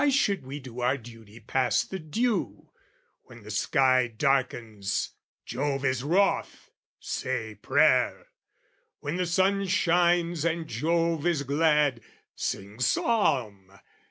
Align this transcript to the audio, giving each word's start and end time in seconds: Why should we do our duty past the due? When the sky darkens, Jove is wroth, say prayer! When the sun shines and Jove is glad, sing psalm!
Why 0.03 0.09
should 0.09 0.43
we 0.47 0.59
do 0.59 0.79
our 0.79 0.97
duty 0.97 1.39
past 1.39 1.91
the 1.91 1.99
due? 1.99 2.71
When 3.25 3.43
the 3.43 3.51
sky 3.51 4.07
darkens, 4.07 5.11
Jove 5.45 5.85
is 5.85 6.01
wroth, 6.01 6.71
say 6.99 7.53
prayer! 7.53 8.25
When 9.01 9.17
the 9.17 9.27
sun 9.27 9.67
shines 9.67 10.43
and 10.43 10.67
Jove 10.67 11.27
is 11.27 11.43
glad, 11.43 12.01
sing 12.33 12.79
psalm! 12.79 13.73